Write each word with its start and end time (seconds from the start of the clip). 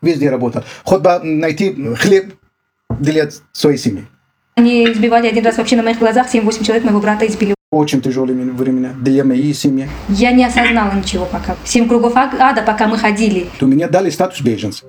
Везде 0.00 0.30
работал. 0.30 0.62
Хоть 0.84 1.00
бы 1.00 1.18
найти 1.22 1.74
хлеб 1.96 2.34
для 2.98 3.28
своей 3.52 3.78
семьи. 3.78 4.06
Они 4.56 4.90
избивали 4.90 5.28
один 5.28 5.44
раз 5.44 5.56
вообще 5.56 5.76
на 5.76 5.82
моих 5.82 5.98
глазах, 5.98 6.32
7-8 6.32 6.64
человек 6.64 6.84
моего 6.84 7.00
брата 7.00 7.26
избили. 7.26 7.54
Очень 7.70 8.00
тяжелые 8.00 8.34
времена 8.34 8.90
для 8.98 9.24
моей 9.24 9.52
семьи. 9.54 9.88
Я 10.08 10.32
не 10.32 10.44
осознала 10.44 10.92
ничего 10.92 11.26
пока. 11.26 11.56
Семь 11.64 11.86
кругов 11.86 12.14
ада, 12.16 12.62
пока 12.62 12.88
мы 12.88 12.96
ходили. 12.96 13.46
У 13.60 13.66
меня 13.66 13.88
дали 13.88 14.10
статус 14.10 14.40
беженца. 14.40 14.84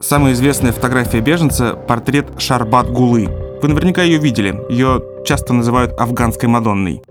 Самая 0.00 0.32
известная 0.32 0.72
фотография 0.72 1.20
беженца– 1.20 1.74
портрет 1.88 2.26
Шарбат 2.38 2.88
Гулы. 2.90 3.26
Вы 3.60 3.68
наверняка 3.68 4.02
ее 4.02 4.18
видели. 4.18 4.54
Ее 4.70 5.02
часто 5.26 5.52
называют 5.52 5.98
афганской 5.98 6.48
Мадонной. 6.48 7.02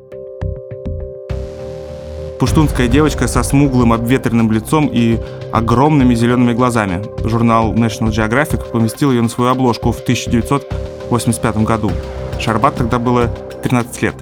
Пуштунская 2.40 2.88
девочка 2.88 3.28
со 3.28 3.42
смуглым 3.42 3.94
обветренным 3.94 4.52
лицом 4.52 4.88
и 4.94 5.18
огромными 5.52 6.14
зелеными 6.14 6.54
глазами. 6.54 7.04
Журнал 7.28 7.74
National 7.74 8.10
Geographic 8.10 8.70
поместил 8.72 9.12
ее 9.12 9.24
на 9.24 9.30
свою 9.30 9.50
обложку 9.50 9.92
в 9.92 10.00
1985 10.02 11.58
году. 11.64 11.92
Шарбат 12.40 12.76
тогда 12.76 13.00
было 13.00 13.28
13 13.64 14.02
лет. 14.04 14.16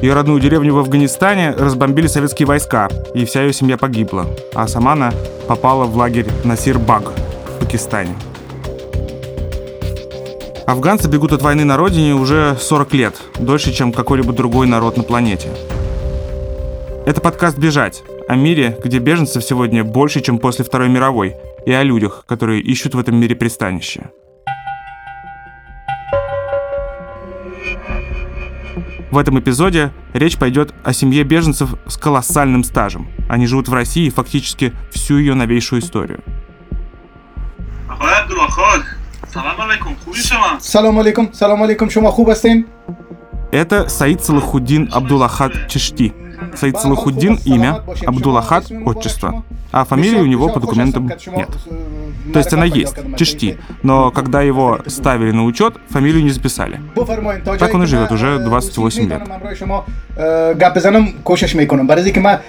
Ее 0.00 0.14
родную 0.14 0.40
деревню 0.40 0.74
в 0.74 0.78
Афганистане 0.78 1.50
разбомбили 1.50 2.06
советские 2.06 2.46
войска, 2.46 2.88
и 3.14 3.26
вся 3.26 3.42
ее 3.42 3.52
семья 3.52 3.76
погибла. 3.76 4.26
А 4.54 4.66
сама 4.66 4.92
она 4.92 5.12
попала 5.46 5.84
в 5.84 5.94
лагерь 5.94 6.26
Насир-Баг 6.44 7.12
в 7.12 7.60
Пакистане. 7.60 8.14
Афганцы 10.66 11.08
бегут 11.08 11.32
от 11.32 11.42
войны 11.42 11.64
на 11.64 11.76
родине 11.76 12.14
уже 12.14 12.56
40 12.58 12.94
лет, 12.94 13.14
дольше, 13.38 13.72
чем 13.72 13.92
какой-либо 13.92 14.32
другой 14.32 14.66
народ 14.66 14.96
на 14.96 15.02
планете. 15.02 15.50
Это 17.06 17.20
подкаст 17.20 17.56
«Бежать» 17.56 18.02
о 18.26 18.34
мире, 18.34 18.76
где 18.84 18.98
беженцев 18.98 19.44
сегодня 19.44 19.84
больше, 19.84 20.20
чем 20.20 20.40
после 20.40 20.64
Второй 20.64 20.88
мировой, 20.88 21.36
и 21.64 21.70
о 21.70 21.84
людях, 21.84 22.24
которые 22.26 22.60
ищут 22.60 22.96
в 22.96 22.98
этом 22.98 23.14
мире 23.14 23.36
пристанище. 23.36 24.10
В 29.12 29.18
этом 29.18 29.38
эпизоде 29.38 29.92
речь 30.14 30.36
пойдет 30.36 30.74
о 30.82 30.92
семье 30.92 31.22
беженцев 31.22 31.76
с 31.86 31.96
колоссальным 31.96 32.64
стажем. 32.64 33.06
Они 33.28 33.46
живут 33.46 33.68
в 33.68 33.72
России 33.72 34.10
фактически 34.10 34.72
всю 34.90 35.18
ее 35.18 35.34
новейшую 35.34 35.82
историю. 35.82 36.24
Салам 40.58 40.98
алейкум, 40.98 41.32
салам 41.32 41.62
алейкум, 41.62 41.88
шума 41.88 42.10
хубастин. 42.10 42.66
Это 43.52 43.88
Саид 43.88 44.24
Салахуддин 44.24 44.90
Абдулахат 44.92 45.68
Чешти– 45.68 46.12
Саид 46.54 46.78
Салахуддин– 46.78 47.38
имя, 47.44 47.82
Абдулахат– 48.06 48.70
отчество, 48.84 49.44
а 49.72 49.84
фамилии 49.84 50.20
у 50.20 50.26
него 50.26 50.48
по 50.48 50.60
документам 50.60 51.06
нет. 51.06 51.48
То 52.32 52.38
есть 52.38 52.52
она 52.52 52.64
есть, 52.64 52.96
Чешти, 53.16 53.58
но 53.82 54.10
когда 54.10 54.42
его 54.42 54.80
ставили 54.86 55.32
на 55.32 55.44
учет, 55.44 55.76
фамилию 55.88 56.22
не 56.22 56.30
записали. 56.30 56.80
Так 57.58 57.74
он 57.74 57.84
и 57.84 57.86
живет 57.86 58.12
уже 58.12 58.38
28 58.38 59.08
лет. 59.08 59.22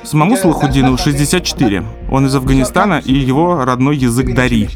Самому 0.04 0.38
Салахуддину 0.38 0.98
64. 0.98 1.84
Он 2.10 2.26
из 2.26 2.36
Афганистана, 2.36 3.02
и 3.04 3.14
его 3.14 3.64
родной 3.66 3.98
язык 3.98 4.34
Дари. 4.34 4.70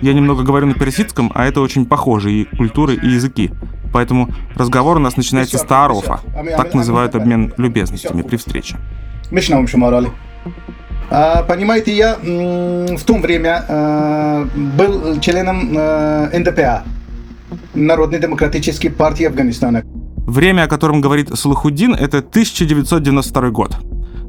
Я 0.00 0.14
немного 0.14 0.42
говорю 0.42 0.66
на 0.68 0.74
персидском, 0.74 1.32
а 1.34 1.46
это 1.46 1.60
очень 1.60 1.86
похожие 1.86 2.44
культуры 2.44 2.94
и 2.94 3.08
языки. 3.08 3.50
Поэтому 3.94 4.28
разговор 4.56 4.96
у 4.96 5.00
нас 5.00 5.16
начинается 5.16 5.56
с 5.56 5.62
таарофа. 5.62 6.18
Так 6.56 6.74
называют 6.74 7.14
обмен 7.14 7.54
любезностями 7.56 8.22
при 8.22 8.36
встрече. 8.36 8.76
Понимаете, 11.48 11.96
я 11.96 12.16
в 12.16 13.04
то 13.04 13.14
время 13.14 13.64
был 14.54 15.20
членом 15.20 15.74
НДПА, 16.32 16.82
Народной 17.74 18.18
демократической 18.18 18.88
партии 18.88 19.26
Афганистана. 19.26 19.82
Время, 20.26 20.64
о 20.64 20.66
котором 20.66 21.00
говорит 21.00 21.30
Салахуддин, 21.32 21.94
это 21.94 22.18
1992 22.18 23.50
год. 23.50 23.76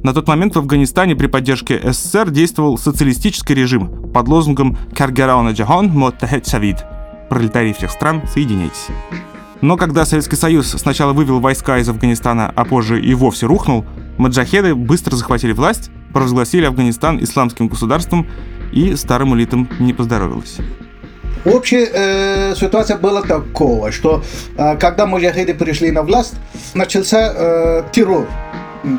На 0.03 0.13
тот 0.13 0.27
момент 0.27 0.55
в 0.55 0.59
Афганистане 0.59 1.15
при 1.15 1.25
поддержке 1.25 1.81
СССР 1.83 2.29
действовал 2.29 2.77
социалистический 2.77 3.55
режим 3.55 4.11
под 4.13 4.27
лозунгом 4.27 4.77
«Каргарауна 4.95 5.53
Джахон 5.53 5.89
Моттахет 5.89 6.45
Савид»– 6.45 6.85
«Пролетарии 7.29 7.73
всех 7.73 7.89
стран, 7.89 8.21
соединяйтесь». 8.31 8.89
Но 9.65 9.77
когда 9.77 10.05
Советский 10.05 10.35
Союз 10.35 10.67
сначала 10.67 11.11
вывел 11.11 11.39
войска 11.39 11.79
из 11.79 11.89
Афганистана, 11.89 12.53
а 12.55 12.65
позже 12.65 13.01
и 13.01 13.15
вовсе 13.15 13.47
рухнул, 13.47 13.83
маджахеды 14.19 14.75
быстро 14.75 15.15
захватили 15.15 15.53
власть, 15.53 15.89
провозгласили 16.13 16.65
Афганистан 16.65 17.17
исламским 17.23 17.67
государством, 17.67 18.27
и 18.71 18.95
старым 18.95 19.33
элитам 19.35 19.67
не 19.79 19.91
поздоровилось. 19.91 20.57
Общая 21.45 21.89
э, 21.91 22.55
ситуация 22.55 22.97
была 22.99 23.23
такого, 23.23 23.91
что 23.91 24.23
э, 24.55 24.77
когда 24.77 25.07
муджахиды 25.07 25.55
пришли 25.55 25.89
на 25.89 26.03
власть, 26.03 26.35
начался 26.75 27.33
э, 27.35 27.83
террор, 27.91 28.27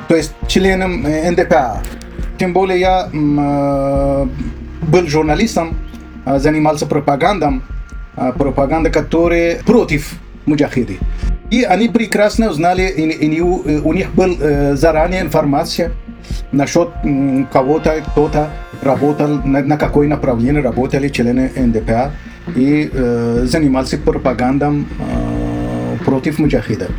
то 0.09 0.16
есть 0.16 0.32
членом 0.49 1.06
э, 1.06 1.31
НДПА. 1.31 1.81
Тем 2.41 2.53
более 2.53 2.81
я 2.81 3.09
э, 3.12 4.26
был 4.82 5.06
журналистом, 5.06 5.76
э, 6.25 6.41
занимался 6.41 6.87
пропагандой, 6.87 7.60
э, 8.16 8.32
пропаганда, 8.32 8.91
которая 8.91 9.62
против 9.62 10.10
муджахиды. 10.47 10.99
И 11.51 11.62
они 11.62 11.89
прекрасно 11.89 12.53
знали, 12.53 12.83
и, 12.83 13.03
и 13.03 13.41
у, 13.41 13.62
у 13.84 13.93
них 13.93 14.15
была 14.15 14.34
э, 14.41 14.75
заранее 14.75 15.21
информация 15.23 15.93
насчет 16.53 16.91
э, 17.05 17.45
кого-то, 17.53 18.03
кто-то 18.12 18.51
работал, 18.83 19.29
на, 19.45 19.62
на 19.62 19.77
какое 19.77 20.09
направление 20.09 20.62
работали 20.62 21.09
члены 21.09 21.53
НДПА 21.55 22.12
и 22.55 22.91
э, 22.93 23.47
занимался 23.47 23.99
пропагандой 23.99 24.85
э, 24.99 26.05
против 26.05 26.39
муджахидов 26.39 26.91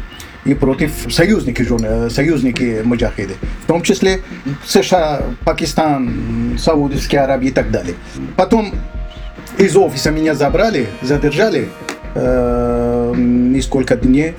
и 0.46 0.54
против 0.54 0.92
союзников, 1.10 1.82
э, 1.82 2.10
союзники 2.10 2.82
муджахиды, 2.84 3.34
в 3.64 3.68
том 3.68 3.82
числе 3.82 4.22
США, 4.66 5.24
Пакистан, 5.44 6.58
Саудовская 6.58 7.24
Аравия 7.26 7.50
и 7.50 7.52
так 7.52 7.70
далее. 7.70 7.96
Потом 8.36 8.74
из 9.58 9.76
офиса 9.76 10.12
меня 10.12 10.36
забрали, 10.36 10.88
задержали, 11.02 11.68
э, 12.16 13.14
несколько 13.16 13.96
дней. 13.96 14.36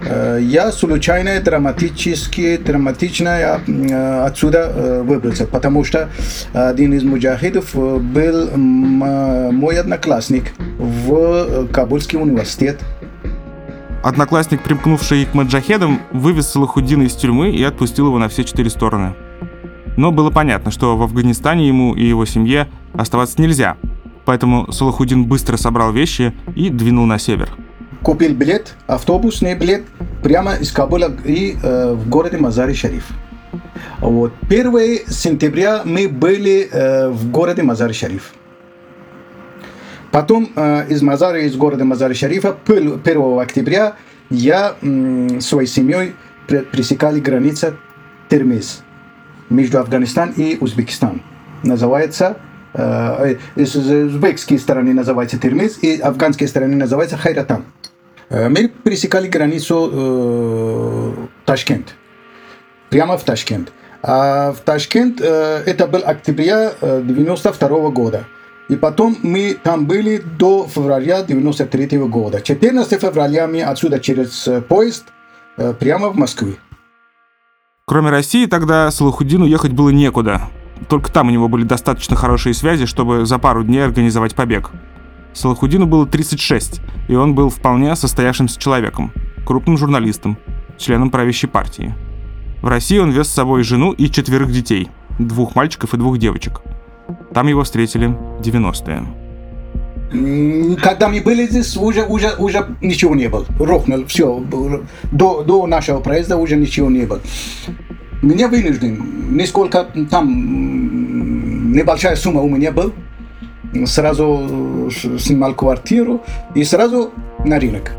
Э, 0.00 0.38
я 0.40 0.70
случайно 0.70 1.40
драматически, 1.40 2.56
драматично 2.56 3.28
э, 3.66 4.24
отсюда 4.24 4.72
э, 4.72 5.02
выбрался, 5.02 5.46
потому 5.46 5.84
что 5.84 6.08
один 6.52 6.92
из 6.92 7.02
муджахидов 7.02 7.74
был 7.74 8.56
мой 8.56 9.78
одноклассник 9.78 10.52
в 10.78 11.66
Кабульский 11.72 12.18
университет. 12.18 12.80
Одноклассник, 14.02 14.62
примкнувший 14.62 15.26
к 15.26 15.34
маджахедам, 15.34 16.00
вывез 16.12 16.48
Салахуддина 16.48 17.02
из 17.02 17.14
тюрьмы 17.14 17.50
и 17.50 17.62
отпустил 17.64 18.06
его 18.06 18.18
на 18.18 18.28
все 18.28 18.44
четыре 18.44 18.70
стороны. 18.70 19.14
Но 19.96 20.12
было 20.12 20.30
понятно, 20.30 20.70
что 20.70 20.96
в 20.96 21.02
Афганистане 21.02 21.66
ему 21.66 21.94
и 21.94 22.04
его 22.04 22.24
семье 22.24 22.68
оставаться 22.94 23.42
нельзя, 23.42 23.76
Поэтому 24.28 24.70
Салахудин 24.70 25.24
быстро 25.24 25.56
собрал 25.56 25.90
вещи 25.90 26.34
и 26.54 26.68
двинул 26.68 27.06
на 27.06 27.18
север. 27.18 27.48
Купил 28.02 28.34
билет, 28.34 28.74
автобусный 28.86 29.54
билет, 29.54 29.84
прямо 30.22 30.56
из 30.56 30.70
Кабула 30.70 31.10
и 31.24 31.56
э, 31.62 31.94
в 31.94 32.10
городе 32.10 32.36
Мазари-Шариф. 32.36 33.04
Вот. 34.00 34.34
1 34.50 35.08
сентября 35.08 35.80
мы 35.86 36.08
были 36.08 36.68
э, 36.70 37.08
в 37.08 37.30
городе 37.30 37.62
Мазари-Шариф. 37.62 38.34
Потом 40.10 40.50
э, 40.54 40.88
из 40.90 41.00
Мазара, 41.00 41.40
из 41.40 41.56
города 41.56 41.84
Мазари-Шарифа 41.84 42.54
1 42.66 43.38
октября 43.40 43.96
я 44.28 44.74
э, 44.82 45.40
своей 45.40 45.68
семьей 45.68 46.14
пресекали 46.46 47.18
границу 47.18 47.78
Термиз 48.28 48.82
между 49.48 49.78
Афганистаном 49.78 50.34
и 50.36 50.58
Узбекистаном. 50.60 51.22
Называется 51.62 52.36
с 52.74 53.74
узбекской 53.74 54.58
стороны 54.58 54.94
называется 54.94 55.38
Термиз, 55.38 55.78
и 55.82 55.98
афганской 55.98 56.48
стороны 56.48 56.76
называется 56.76 57.16
Хайратан. 57.16 57.64
Мы 58.30 58.68
пересекали 58.68 59.26
границу 59.26 59.90
э, 59.90 61.26
Ташкент. 61.46 61.94
Прямо 62.90 63.16
в 63.16 63.24
Ташкент. 63.24 63.72
А 64.02 64.52
в 64.52 64.60
Ташкент 64.60 65.20
э, 65.22 65.62
это 65.64 65.86
был 65.86 66.02
октября 66.04 66.72
92 66.82 67.68
-го 67.68 67.90
года. 67.90 68.24
И 68.68 68.76
потом 68.76 69.16
мы 69.22 69.56
там 69.62 69.86
были 69.86 70.18
до 70.18 70.66
февраля 70.66 71.22
93 71.22 71.86
-го 71.96 72.08
года. 72.08 72.42
14 72.42 73.00
февраля 73.00 73.46
мы 73.46 73.62
отсюда 73.62 73.98
через 73.98 74.46
поезд 74.68 75.04
прямо 75.80 76.10
в 76.10 76.16
Москву. 76.16 76.52
Кроме 77.86 78.10
России 78.10 78.44
тогда 78.44 78.90
Салахуддину 78.90 79.46
ехать 79.46 79.72
было 79.72 79.88
некуда. 79.88 80.42
Только 80.88 81.12
там 81.12 81.28
у 81.28 81.30
него 81.30 81.48
были 81.48 81.64
достаточно 81.64 82.16
хорошие 82.16 82.54
связи, 82.54 82.86
чтобы 82.86 83.26
за 83.26 83.38
пару 83.38 83.64
дней 83.64 83.84
организовать 83.84 84.34
побег. 84.34 84.70
Салахудину 85.32 85.86
было 85.86 86.06
36, 86.06 86.80
и 87.08 87.14
он 87.14 87.34
был 87.34 87.50
вполне 87.50 87.94
состоявшимся 87.94 88.58
человеком, 88.58 89.12
крупным 89.46 89.76
журналистом, 89.76 90.36
членом 90.78 91.10
правящей 91.10 91.48
партии. 91.48 91.94
В 92.62 92.68
России 92.68 92.98
он 92.98 93.10
вез 93.10 93.28
с 93.28 93.34
собой 93.34 93.62
жену 93.62 93.92
и 93.92 94.10
четверых 94.10 94.50
детей, 94.50 94.90
двух 95.18 95.54
мальчиков 95.54 95.94
и 95.94 95.96
двух 95.96 96.18
девочек. 96.18 96.60
Там 97.32 97.46
его 97.46 97.62
встретили 97.62 98.08
90-е. 98.40 99.06
Когда 100.82 101.08
мы 101.08 101.20
были 101.20 101.46
здесь, 101.46 101.76
уже, 101.76 102.04
уже, 102.04 102.34
уже 102.38 102.66
ничего 102.80 103.14
не 103.14 103.28
было. 103.28 103.44
Рухнул, 103.58 104.06
все. 104.06 104.42
До, 105.12 105.42
до 105.42 105.66
нашего 105.66 106.00
проезда 106.00 106.36
уже 106.36 106.56
ничего 106.56 106.88
не 106.90 107.04
было. 107.04 107.20
Меня 108.22 108.48
вынужден. 108.48 109.36
Несколько 109.36 109.86
там 110.10 111.72
небольшая 111.72 112.16
сумма 112.16 112.40
у 112.40 112.48
меня 112.48 112.72
была. 112.72 112.92
Сразу 113.84 114.90
снимал 115.18 115.54
квартиру 115.54 116.22
и 116.54 116.64
сразу 116.64 117.12
на 117.44 117.60
рынок. 117.60 117.92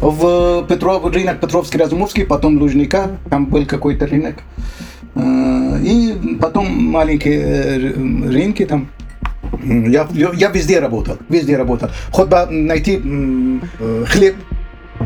В 0.00 0.66
Петров, 0.68 1.04
рынок 1.06 1.40
Петровский, 1.40 1.78
Разумовский, 1.78 2.24
потом 2.26 2.58
Лужника, 2.58 3.10
там 3.30 3.46
был 3.46 3.64
какой-то 3.66 4.06
рынок. 4.06 4.36
И 5.16 6.38
потом 6.40 6.66
маленькие 6.84 7.78
рынки 7.78 8.64
там. 8.66 8.88
Я, 9.64 10.06
я 10.12 10.50
везде 10.50 10.78
работал, 10.78 11.16
везде 11.28 11.56
работал. 11.56 11.90
Хоть 12.10 12.28
бы 12.28 12.46
найти 12.50 13.00
хлеб 14.06 14.36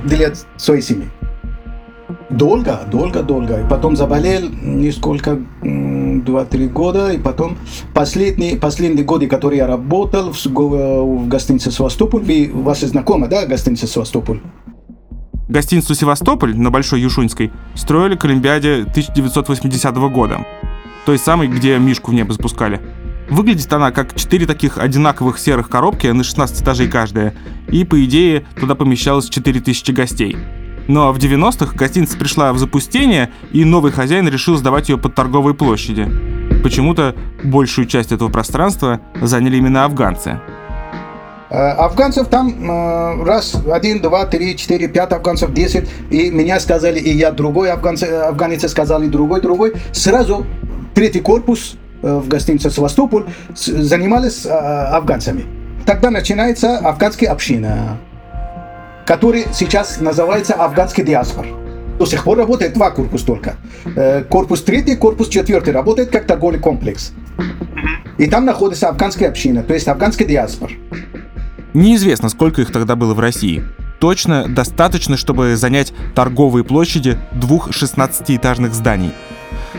для 0.05 0.33
своей 0.57 0.83
семьи. 0.83 1.09
Долго, 2.37 2.81
долго, 2.91 3.23
долго. 3.23 3.61
И 3.63 3.69
потом 3.69 3.97
заболел 3.97 4.51
несколько, 4.63 5.39
два-три 5.63 6.69
года. 6.69 7.13
И 7.13 7.19
потом 7.19 7.57
последние, 7.95 8.57
последние 8.57 9.05
годы, 9.05 9.27
которые 9.27 9.59
я 9.59 9.67
работал 9.67 10.33
в, 10.33 10.45
в 10.45 11.29
гостинице 11.29 11.71
«Севастополь». 11.71 12.23
Вы, 12.23 12.51
у 12.53 12.61
вас 12.61 12.81
знакомо, 12.81 13.27
да, 13.27 13.47
гостиница 13.47 13.87
«Севастополь»? 13.87 14.41
Гостиницу 15.49 15.95
«Севастополь» 15.95 16.55
на 16.55 16.71
Большой 16.71 17.01
Юшуньской 17.01 17.53
строили 17.75 18.17
к 18.17 18.25
Олимпиаде 18.27 18.83
1980 18.83 19.97
года. 19.97 20.45
Той 21.07 21.19
самой, 21.19 21.49
где 21.49 21.79
Мишку 21.79 22.11
в 22.11 22.15
небо 22.15 22.33
спускали. 22.33 22.83
Выглядит 23.31 23.73
она 23.73 23.93
как 23.93 24.15
четыре 24.15 24.45
таких 24.47 24.77
одинаковых 24.77 25.39
серых 25.39 25.71
коробки 25.71 26.07
на 26.09 26.23
16 26.23 26.63
этажей 26.63 26.89
каждая, 26.89 27.35
и, 27.69 27.85
по 27.85 28.05
идее, 28.05 28.45
туда 28.61 28.75
помещалось 28.75 29.29
4000 29.31 29.91
гостей. 29.93 30.37
Но 30.89 31.13
в 31.13 31.19
90-х 31.19 31.75
гостиница 31.77 32.17
пришла 32.17 32.53
в 32.53 32.59
запустение, 32.59 33.31
и 33.53 33.65
новый 33.65 33.93
хозяин 33.93 34.29
решил 34.29 34.57
сдавать 34.57 34.89
ее 34.89 34.99
под 34.99 35.15
торговые 35.15 35.55
площади. 35.55 36.09
Почему-то 36.63 37.15
большую 37.45 37.87
часть 37.87 38.13
этого 38.13 38.29
пространства 38.29 39.01
заняли 39.21 39.57
именно 39.57 39.85
афганцы. 39.85 40.41
Э, 41.51 41.71
афганцев 41.71 42.29
там 42.29 42.71
э, 42.71 43.25
раз, 43.25 43.57
один, 43.73 44.01
два, 44.01 44.27
три, 44.27 44.57
четыре, 44.57 44.89
пять 44.89 45.13
афганцев, 45.13 45.53
десять. 45.53 45.89
И 46.11 46.31
меня 46.31 46.61
сказали, 46.61 46.99
и 46.99 47.11
я 47.17 47.31
другой 47.31 47.71
афганец, 47.71 48.03
афганец 48.03 48.69
сказали 48.71 49.07
другой, 49.07 49.41
другой. 49.41 49.75
Сразу 49.93 50.47
третий 50.95 51.21
корпус 51.21 51.77
Э, 52.03 52.19
в 52.19 52.29
гостинице 52.29 52.71
«Севастополь» 52.71 53.25
занимались 53.55 54.45
э, 54.45 54.51
афганцами. 54.51 55.45
Тогда 55.87 56.11
начинается 56.11 56.79
афганская 56.79 57.31
община, 57.31 57.99
которая 59.07 59.47
сейчас 59.55 60.01
называется 60.01 60.55
афганский 60.55 61.03
диаспор. 61.03 61.47
До 61.99 62.05
сих 62.05 62.25
пор 62.25 62.37
работает 62.37 62.75
два 62.75 62.91
корпуса 62.91 63.25
только. 63.25 63.57
Э, 63.97 64.23
корпус 64.25 64.63
третий, 64.63 64.97
корпус 64.97 65.29
четвертый 65.29 65.73
работает 65.73 66.11
как 66.11 66.27
торговый 66.27 66.59
комплекс. 66.59 67.13
И 68.19 68.27
там 68.27 68.45
находится 68.45 68.89
афганская 68.89 69.31
община, 69.31 69.63
то 69.63 69.73
есть 69.73 69.89
афганский 69.89 70.27
диаспор. 70.27 70.73
Неизвестно, 71.73 72.29
сколько 72.29 72.61
их 72.61 72.73
тогда 72.73 72.97
было 72.97 73.15
в 73.15 73.21
России. 73.21 73.63
Точно 74.01 74.47
достаточно, 74.47 75.17
чтобы 75.17 75.57
занять 75.57 75.95
торговые 76.15 76.65
площади 76.65 77.19
двух 77.33 77.71
16-этажных 77.71 78.75
зданий– 78.75 79.13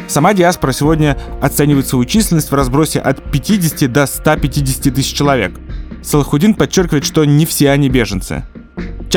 Сама 0.08 0.34
диаспора 0.34 0.72
сегодня 0.72 1.18
оценивает 1.42 1.88
свою 1.88 2.06
численность 2.06 2.52
в 2.52 2.56
разбросе 2.56 3.00
от 3.00 3.22
50 3.32 3.92
до 3.92 4.06
150 4.06 4.94
тысяч 4.94 5.14
человек. 5.14 5.54
Салахудин 6.02 6.54
подчеркивает, 6.54 7.04
что 7.04 7.26
не 7.26 7.46
все 7.46 7.72
они 7.72 7.90
беженцы. 7.90 8.44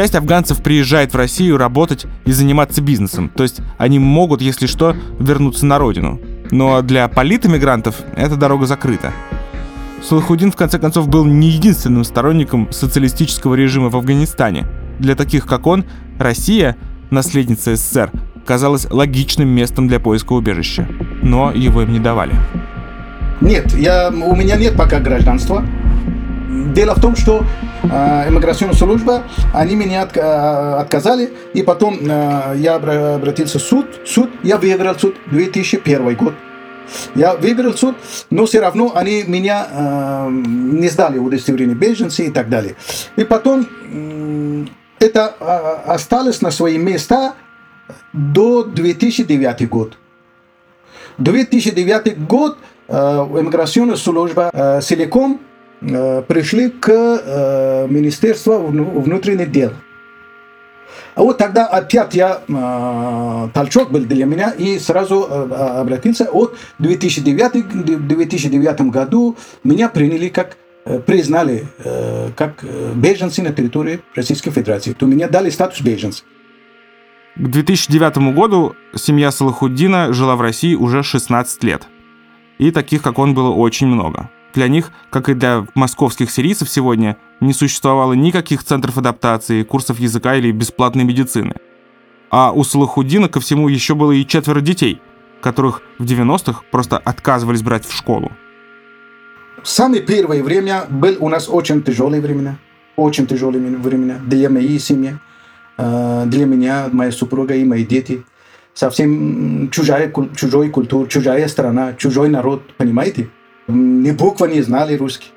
Часть 0.00 0.14
афганцев 0.14 0.62
приезжает 0.62 1.12
в 1.12 1.17
Россию 1.19 1.58
работать 1.58 2.06
и 2.25 2.32
заниматься 2.32 2.81
бизнесом, 2.81 3.29
то 3.29 3.43
есть 3.43 3.61
они 3.76 3.99
могут, 3.99 4.41
если 4.41 4.67
что, 4.67 4.97
вернуться 5.19 5.67
на 5.67 5.79
родину. 5.79 6.19
Но 6.50 6.81
для 6.81 7.06
политэмигрантов 7.06 7.97
эта 8.17 8.37
дорога 8.37 8.64
закрыта. 8.64 9.12
Салахудин, 10.02 10.52
в 10.52 10.56
конце 10.56 10.79
концов, 10.79 11.08
был 11.08 11.26
не 11.26 11.50
единственным 11.50 12.05
сторонником 12.05 12.73
социалистического 12.73 13.55
режима 13.55 13.91
в 13.91 13.97
Афганистане. 13.97 14.67
Для 14.99 15.14
таких, 15.17 15.44
как 15.44 15.67
он, 15.67 15.85
Россия, 16.19 16.79
наследница 17.11 17.76
СССР, 17.76 18.11
казалось 18.47 18.87
логичным 18.91 19.50
местом 19.50 19.87
для 19.87 20.00
поиска 20.00 20.32
убежища, 20.32 20.88
но 21.20 21.52
его 21.52 21.82
им 21.82 21.93
не 21.93 22.00
давали. 22.00 22.32
Нет, 23.43 23.75
я, 23.75 24.08
у 24.08 24.35
меня 24.35 24.56
нет 24.56 24.79
пока 24.79 24.99
гражданства. 24.99 25.62
Дело 26.75 26.94
в 26.94 27.02
том, 27.02 27.17
что 27.17 27.44
э, 27.82 28.28
иммиграционная 28.28 28.76
служба, 28.76 29.22
они 29.54 29.76
меня 29.76 30.08
э, 30.12 30.20
отказали, 30.80 31.30
и 31.54 31.62
потом 31.62 31.98
э, 32.00 32.54
я 32.56 32.74
обратился 32.76 33.58
в 33.58 33.62
суд, 33.62 33.86
суд, 34.04 34.30
я 34.42 34.58
выиграл 34.58 34.98
суд 34.98 35.16
2001 35.30 36.16
год. 36.16 36.34
Я 37.14 37.36
выиграл 37.36 37.74
суд, 37.74 37.96
но 38.30 38.46
все 38.46 38.60
равно 38.60 38.92
они 38.94 39.22
меня 39.22 39.66
э, 39.70 40.28
не 40.30 40.88
сдали 40.88 41.18
удостоверение 41.18 41.76
беженца 41.76 42.22
и 42.22 42.30
так 42.30 42.48
далее. 42.48 42.74
И 43.16 43.24
потом 43.24 43.66
э, 43.92 44.64
это 44.98 45.28
осталось 45.86 46.42
на 46.42 46.50
свои 46.50 46.78
места 46.78 47.34
до 48.12 48.64
2009 48.64 49.68
год. 49.68 49.96
2009 51.18 52.26
год 52.26 52.58
э, 52.88 52.94
иммиграционная 52.94 53.96
служба 53.96 54.50
э, 54.52 54.80
целиком 54.80 55.40
пришли 55.80 56.70
к 56.70 56.90
э, 56.90 57.86
Министерству 57.88 58.58
внутренних 58.58 59.50
дел. 59.50 59.72
А 61.14 61.22
вот 61.22 61.38
тогда 61.38 61.66
опять 61.66 62.14
я, 62.14 62.40
э, 62.46 63.48
толчок 63.52 63.90
был 63.90 64.00
для 64.00 64.26
меня, 64.26 64.50
и 64.50 64.78
сразу 64.78 65.26
э, 65.28 65.54
обратился. 65.80 66.28
От 66.30 66.56
2009, 66.78 68.06
2009 68.06 68.80
году 68.82 69.36
меня 69.64 69.88
приняли 69.88 70.28
как 70.28 70.56
э, 70.84 70.98
признали 71.00 71.66
э, 71.78 72.30
как 72.36 72.62
э, 72.62 72.92
беженцы 72.94 73.42
на 73.42 73.52
территории 73.52 74.00
Российской 74.14 74.50
Федерации. 74.50 74.92
То 74.92 75.06
меня 75.06 75.28
дали 75.28 75.50
статус 75.50 75.80
беженца. 75.80 76.22
К 77.36 77.48
2009 77.48 78.34
году 78.34 78.74
семья 78.94 79.30
Салахуддина 79.30 80.12
жила 80.12 80.36
в 80.36 80.40
России 80.40 80.74
уже 80.74 81.02
16 81.02 81.64
лет. 81.64 81.86
И 82.58 82.70
таких, 82.70 83.02
как 83.02 83.18
он, 83.18 83.34
было 83.34 83.50
очень 83.50 83.87
много. 83.87 84.30
Для 84.54 84.69
них, 84.69 84.90
как 85.11 85.28
и 85.28 85.35
для 85.35 85.66
московских 85.75 86.30
сирийцев 86.30 86.69
сегодня, 86.69 87.16
не 87.40 87.52
существовало 87.52 88.14
никаких 88.14 88.64
центров 88.64 88.99
адаптации, 88.99 89.62
курсов 89.62 89.99
языка 89.99 90.37
или 90.37 90.50
бесплатной 90.50 91.04
медицины. 91.04 91.54
А 92.30 92.52
у 92.52 92.64
Салахуддина 92.64 93.28
ко 93.28 93.40
всему 93.40 93.69
еще 93.69 93.95
было 93.95 94.12
и 94.12 94.26
четверо 94.26 94.61
детей, 94.61 95.00
которых 95.40 95.83
в 95.99 96.04
90-х 96.04 96.62
просто 96.71 96.99
отказывались 96.99 97.62
брать 97.62 97.85
в 97.85 97.97
школу. 97.97 98.30
Самое 99.62 100.02
первое 100.02 100.42
время 100.42 100.85
был 100.88 101.16
у 101.21 101.28
нас 101.28 101.49
очень 101.49 101.83
тяжелые 101.83 102.23
времена. 102.23 102.59
Очень 102.97 103.26
тяжелые 103.26 103.76
времена 103.76 104.19
для 104.25 104.49
моей 104.49 104.78
семьи. 104.78 105.19
Э, 105.76 106.25
для 106.26 106.47
меня, 106.47 106.88
моя 106.92 107.12
супруга 107.12 107.54
и 107.54 107.64
мои 107.64 107.85
дети. 107.85 108.25
Совсем 108.75 109.69
чужая, 109.71 110.12
чужой 110.37 110.71
культура, 110.71 111.09
чужая 111.09 111.49
страна, 111.49 111.95
чужой 111.95 112.28
народ, 112.28 112.62
понимаете? 112.76 113.28
Ни 113.69 114.11
буква 114.12 114.47
не 114.47 114.62
знали 114.62 114.97
русский, 114.97 115.31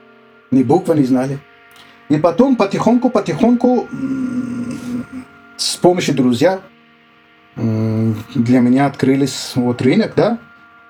ни 0.51 0.63
буква 0.63 0.93
не 0.93 1.03
знали. 1.03 1.39
И 2.09 2.17
потом 2.17 2.55
потихоньку, 2.55 3.09
потихоньку, 3.09 3.87
с 5.57 5.77
помощью 5.77 6.15
друзья, 6.15 6.59
для 7.55 8.59
меня 8.59 8.87
открылись 8.87 9.53
вот 9.55 9.81
рынок, 9.81 10.13
да, 10.15 10.39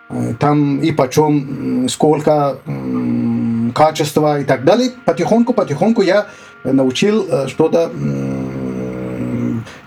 э, 0.10 0.34
там 0.40 0.80
и 0.80 0.92
почем, 0.92 1.90
сколько, 1.90 2.58
качество 3.76 4.40
и 4.40 4.46
так 4.46 4.64
далее. 4.64 4.92
Потихоньку, 5.06 5.54
потихоньку 5.54 6.02
я 6.02 6.28
научил 6.64 7.28
э, 7.30 7.48
что-то 7.48 7.92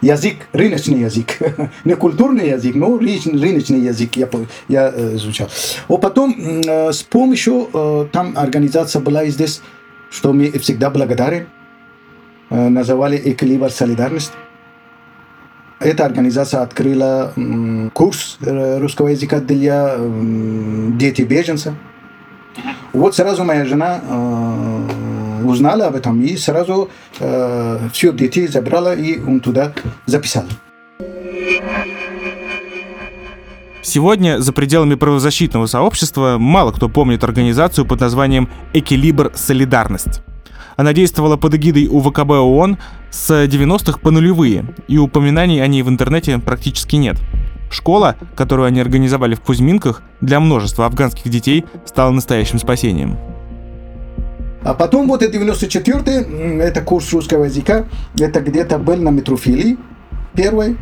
язык, 0.03 0.37
рыночный 0.53 1.01
язык, 1.01 1.39
не 1.85 1.95
культурный 1.95 2.51
язык, 2.51 2.75
но 2.75 2.99
рыночный 2.99 3.81
язык 3.81 4.17
я, 4.17 4.29
я 4.69 4.93
э, 4.95 5.17
изучал. 5.17 5.49
А 5.89 5.97
потом 5.97 6.35
э, 6.39 6.93
с 6.93 7.03
помощью, 7.03 7.69
э, 7.73 8.07
там 8.13 8.35
организация 8.37 9.01
была 9.01 9.25
здесь, 9.27 9.63
что 10.11 10.33
мы 10.33 10.51
всегда 10.59 10.91
благодарен, 10.91 11.49
называли 12.49 13.21
«Эквилибр 13.25 13.71
солидарность». 13.71 14.33
Эта 15.81 16.07
организация 16.07 16.63
открыла 16.63 17.35
курс 17.93 18.39
русского 18.41 19.09
языка 19.09 19.41
для 19.41 19.97
детей 19.99 21.25
беженцев. 21.25 21.75
Вот 22.93 23.17
сразу 23.17 23.43
моя 23.45 23.65
жена 23.65 24.01
узнала 25.45 25.87
об 25.87 25.97
этом 25.97 26.23
и 26.23 26.37
сразу 26.37 26.91
э, 27.21 27.89
все 27.93 28.13
детей 28.13 28.47
забрала 28.47 28.95
и 28.95 29.19
он 29.19 29.41
туда 29.41 29.73
записал. 30.07 30.45
Сегодня 33.83 34.41
за 34.41 34.53
пределами 34.53 34.97
правозащитного 34.97 35.67
сообщества 35.67 36.37
мало 36.39 36.73
кто 36.73 36.89
помнит 36.89 37.23
организацию 37.23 37.87
под 37.87 38.01
названием 38.01 38.49
«Экилибр 38.73 39.31
Солидарность». 39.35 40.23
Она 40.77 40.93
действовала 40.93 41.37
под 41.37 41.55
эгидой 41.55 41.87
УВКБ 41.87 42.31
ООН 42.31 42.79
с 43.11 43.31
90-х 43.31 44.01
по 44.01 44.11
нулевые, 44.11 44.75
и 44.89 44.99
упоминаний 44.99 45.63
о 45.63 45.67
ней 45.69 45.83
в 45.83 45.89
интернете 45.89 46.39
практически 46.39 46.97
нет. 46.97 47.17
Школа, 47.71 48.17
которую 48.35 48.67
они 48.67 48.81
организовали 48.81 49.35
в 49.35 49.41
Кузьминках, 49.41 50.03
для 50.21 50.41
множества 50.41 50.87
афганских 50.87 51.31
детей 51.31 51.65
стала 51.85 52.11
настоящим 52.11 52.59
спасением. 52.59 53.17
А 54.67 54.75
потом 54.75 55.07
вот 55.07 55.23
94-й, 55.23 56.61
это 56.61 56.81
курс 56.81 57.13
русского 57.13 57.45
языка, 57.45 57.85
это 58.19 58.41
где-то 58.41 58.79
был 58.79 58.97
на 58.97 59.11
метрофилии 59.11 59.79
первый, 60.35 60.77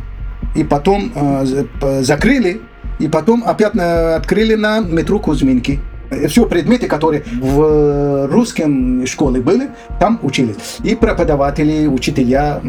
и 0.55 0.63
потом 0.63 1.11
э, 1.13 2.01
закрыли, 2.01 2.61
и 2.97 3.07
потом 3.07 3.43
опять 3.45 3.75
э, 3.75 4.15
открыли 4.15 4.55
на 4.55 4.79
метро 4.79 5.19
Кузьминки. 5.19 5.79
Все 6.27 6.45
предметы, 6.47 6.87
которые 6.87 7.23
в 7.41 8.27
русском 8.27 9.05
школе 9.05 9.41
были, 9.41 9.69
там 9.99 10.19
учились. 10.23 10.55
И 10.83 10.95
преподаватели, 10.95 11.87
учителя 11.87 12.61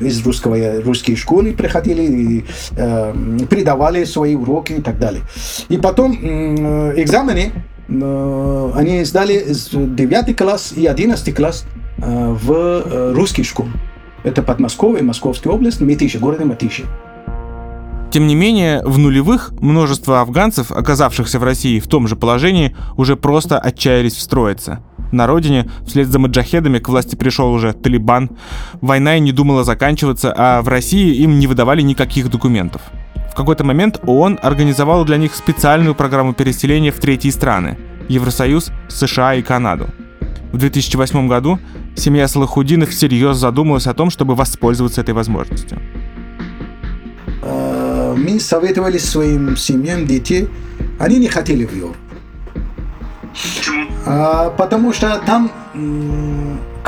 из 0.00 0.24
русского, 0.24 0.80
русской 0.82 1.16
школы 1.16 1.52
приходили 1.52 2.02
и 2.02 2.44
э, 2.76 3.14
придавали 3.48 4.04
свои 4.04 4.36
уроки 4.36 4.74
и 4.74 4.80
так 4.80 4.98
далее. 4.98 5.22
И 5.68 5.78
потом 5.78 6.12
э, 6.12 6.94
экзамены 6.96 7.50
э, 7.50 7.69
они 7.90 9.04
сдали 9.04 9.44
9 9.48 10.36
класс 10.36 10.72
и 10.76 10.86
11 10.86 11.34
класс 11.34 11.64
э, 11.98 12.36
в 12.40 12.52
э, 12.52 13.12
русский 13.12 13.42
школу. 13.42 13.68
Это 14.22 14.42
Подмосковье, 14.42 15.02
Московская 15.02 15.50
область, 15.50 15.80
Мытищи, 15.80 16.18
город 16.18 16.44
Мытищи. 16.44 16.84
Тем 18.10 18.26
не 18.26 18.34
менее, 18.34 18.82
в 18.84 18.98
нулевых 18.98 19.52
множество 19.60 20.20
афганцев, 20.20 20.72
оказавшихся 20.72 21.38
в 21.38 21.44
России 21.44 21.78
в 21.78 21.86
том 21.86 22.08
же 22.08 22.16
положении, 22.16 22.76
уже 22.96 23.16
просто 23.16 23.58
отчаялись 23.58 24.14
встроиться. 24.14 24.82
На 25.12 25.26
родине 25.26 25.70
вслед 25.86 26.08
за 26.08 26.18
маджахедами 26.18 26.78
к 26.78 26.88
власти 26.88 27.16
пришел 27.16 27.52
уже 27.52 27.72
Талибан. 27.72 28.30
Война 28.80 29.16
и 29.16 29.20
не 29.20 29.32
думала 29.32 29.64
заканчиваться, 29.64 30.34
а 30.36 30.62
в 30.62 30.68
России 30.68 31.16
им 31.16 31.38
не 31.38 31.46
выдавали 31.46 31.82
никаких 31.82 32.30
документов. 32.30 32.82
В 33.30 33.34
какой-то 33.34 33.64
момент 33.64 34.00
ООН 34.04 34.38
организовала 34.42 35.04
для 35.04 35.16
них 35.16 35.34
специальную 35.34 35.94
программу 35.94 36.34
переселения 36.34 36.92
в 36.92 36.98
третьи 36.98 37.30
страны– 37.30 37.78
Евросоюз, 38.08 38.70
США 38.88 39.34
и 39.34 39.42
Канаду. 39.42 39.88
В 40.52 40.58
2008 40.58 41.28
году 41.28 41.58
семья 41.96 42.26
Салахудинов 42.28 42.90
всерьез 42.90 43.36
задумалась 43.36 43.86
о 43.86 43.94
том, 43.94 44.10
чтобы 44.10 44.34
воспользоваться 44.34 45.00
этой 45.00 45.14
возможностью 45.14 45.78
мы 48.20 48.38
советовали 48.40 48.98
своим 48.98 49.56
семьям, 49.56 50.06
детей, 50.06 50.48
они 50.98 51.18
не 51.18 51.28
хотели 51.28 51.64
в 51.64 51.74
Европу. 51.74 51.96
Почему? 53.32 53.86
А, 54.06 54.50
потому 54.50 54.92
что 54.92 55.20
там 55.24 55.50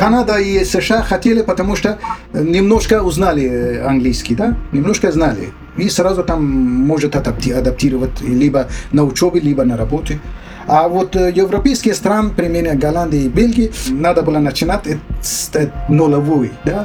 Канада 0.03 0.39
и 0.41 0.65
США 0.65 1.01
хотели, 1.05 1.43
потому 1.43 1.77
что 1.77 2.01
немножко 2.35 3.05
узнали 3.05 3.81
английский, 3.87 4.35
да, 4.35 4.57
немножко 4.73 5.13
знали. 5.13 5.53
И 5.77 5.89
сразу 5.89 6.25
там 6.25 6.45
может 6.45 7.15
адаптировать 7.15 8.21
либо 8.21 8.67
на 8.91 9.05
учебе, 9.05 9.39
либо 9.39 9.63
на 9.63 9.77
работе. 9.77 10.19
А 10.67 10.89
вот 10.89 11.15
э, 11.15 11.31
европейские 11.33 11.95
страны, 11.95 12.31
примерно 12.31 12.75
Голландия 12.75 13.21
и 13.21 13.29
Бельгия, 13.29 13.71
надо 13.91 14.23
было 14.23 14.41
начинать 14.41 14.89
с 15.23 15.53
нулевой, 15.89 16.51
да, 16.65 16.85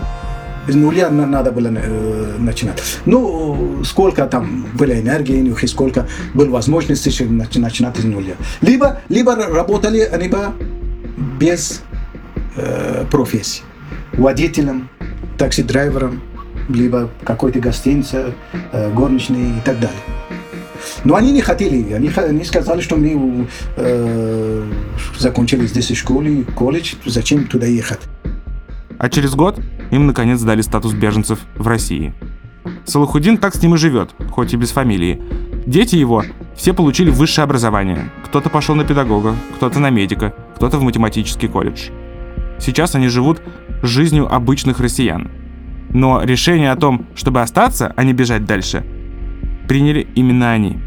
с 0.67 0.75
нуля 0.75 1.09
надо 1.09 1.51
было 1.51 1.69
э, 1.75 2.35
начинать. 2.37 2.83
Ну, 3.07 3.83
сколько 3.83 4.27
там 4.27 4.67
было 4.75 4.91
энергии 4.91 5.39
и 5.63 5.67
сколько 5.67 6.05
было 6.35 6.51
возможности 6.51 7.23
начинать 7.23 7.97
из 7.97 8.05
нуля. 8.05 8.35
Либо, 8.61 9.01
либо 9.09 9.35
работали, 9.35 10.07
либо 10.19 10.53
без 11.39 11.81
э, 12.57 13.05
профессии. 13.09 13.63
Водителем, 14.13 14.89
такси-драйвером, 15.37 16.21
либо 16.69 17.09
какой-то 17.23 17.59
гостинице, 17.59 18.33
э, 18.71 18.91
горничной 18.93 19.57
и 19.57 19.61
так 19.63 19.79
далее. 19.79 19.99
Но 21.03 21.15
они 21.15 21.31
не 21.31 21.41
хотели, 21.41 21.93
они, 21.93 22.09
они 22.15 22.43
сказали, 22.43 22.81
что 22.81 22.95
мы 22.95 23.47
э, 23.75 24.71
закончили 25.17 25.65
здесь 25.65 25.95
школу, 25.95 26.43
колледж, 26.55 26.95
зачем 27.05 27.45
туда 27.45 27.65
ехать. 27.65 27.99
А 28.97 29.09
через 29.09 29.35
год 29.35 29.59
им 29.91 30.07
наконец 30.07 30.41
дали 30.41 30.61
статус 30.61 30.93
беженцев 30.93 31.39
в 31.55 31.67
России. 31.67 32.13
Салахудин 32.85 33.37
так 33.37 33.55
с 33.55 33.61
ним 33.61 33.75
и 33.75 33.77
живет, 33.77 34.11
хоть 34.31 34.53
и 34.53 34.57
без 34.57 34.71
фамилии. 34.71 35.21
Дети 35.65 35.95
его 35.95 36.23
все 36.55 36.73
получили 36.73 37.09
высшее 37.09 37.43
образование. 37.43 38.09
Кто-то 38.25 38.49
пошел 38.49 38.75
на 38.75 38.83
педагога, 38.83 39.35
кто-то 39.55 39.79
на 39.79 39.89
медика, 39.89 40.33
кто-то 40.55 40.77
в 40.77 40.81
математический 40.81 41.47
колледж. 41.47 41.89
Сейчас 42.59 42.95
они 42.95 43.07
живут 43.07 43.41
жизнью 43.81 44.33
обычных 44.33 44.79
россиян. 44.79 45.29
Но 45.89 46.21
решение 46.23 46.71
о 46.71 46.75
том, 46.75 47.07
чтобы 47.15 47.41
остаться, 47.41 47.93
а 47.95 48.03
не 48.03 48.13
бежать 48.13 48.45
дальше, 48.45 48.85
приняли 49.67 50.07
именно 50.15 50.51
они. 50.51 50.79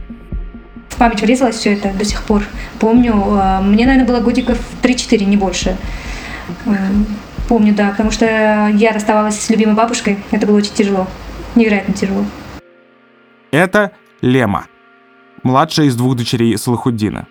В 0.88 0.96
память 0.96 1.22
врезалось 1.22 1.56
все 1.56 1.74
это 1.74 1.92
до 1.92 2.04
сих 2.04 2.22
пор. 2.24 2.42
Помню, 2.78 3.14
а, 3.14 3.62
мне, 3.62 3.86
наверное, 3.86 4.06
было 4.06 4.20
годиков 4.20 4.58
3-4, 4.82 5.24
не 5.24 5.36
больше. 5.36 5.76
Помню, 7.48 7.74
да, 7.74 7.90
потому 7.90 8.10
что 8.10 8.26
я 8.74 8.92
расставалась 8.92 9.40
с 9.40 9.50
любимой 9.50 9.74
бабушкой. 9.74 10.18
Это 10.30 10.46
было 10.46 10.56
очень 10.58 10.74
тяжело. 10.74 11.06
Невероятно 11.54 11.94
тяжело. 11.94 12.24
Это 13.50 13.92
Лема, 14.20 14.66
младшая 15.42 15.86
из 15.86 15.96
двух 15.96 16.16
дочерей 16.16 16.56
Салахуддина. 16.56 17.26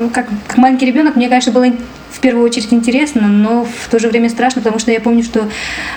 Ну, 0.00 0.10
как, 0.10 0.26
как 0.48 0.56
маленький 0.56 0.86
ребенок, 0.86 1.14
мне, 1.14 1.28
конечно, 1.28 1.52
было 1.52 1.66
в 2.10 2.20
первую 2.20 2.44
очередь 2.44 2.72
интересно, 2.72 3.28
но 3.28 3.64
в 3.64 3.88
то 3.88 4.00
же 4.00 4.08
время 4.08 4.28
страшно, 4.28 4.60
потому 4.60 4.80
что 4.80 4.90
я 4.90 5.00
помню, 5.00 5.22
что 5.22 5.48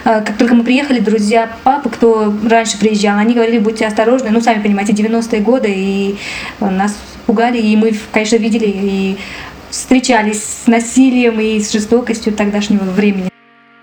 э, 0.05 0.21
как 0.21 0.37
только 0.37 0.53
мы 0.53 0.63
приехали, 0.63 0.99
друзья 0.99 1.49
папы, 1.63 1.89
кто 1.89 2.31
раньше 2.47 2.77
приезжал, 2.77 3.17
они 3.17 3.33
говорили, 3.33 3.57
будьте 3.57 3.87
осторожны, 3.87 4.29
ну, 4.29 4.39
сами 4.39 4.61
понимаете, 4.61 4.93
90-е 4.93 5.41
годы, 5.41 5.73
и 5.75 6.15
нас 6.59 6.95
пугали, 7.25 7.57
и 7.57 7.75
мы, 7.75 7.91
конечно, 8.11 8.35
видели 8.35 8.67
и 8.67 9.17
встречались 9.71 10.43
с 10.43 10.67
насилием 10.67 11.39
и 11.39 11.59
с 11.59 11.71
жестокостью 11.71 12.33
тогдашнего 12.33 12.83
времени. 12.83 13.31